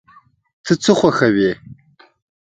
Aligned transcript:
ته 0.65 0.73
څه 0.83 0.91
خوښوې؟ 0.99 1.51